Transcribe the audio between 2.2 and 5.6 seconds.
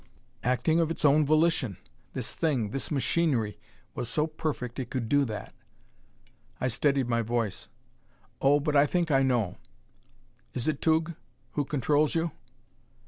thing this machinery was so perfect it could do that!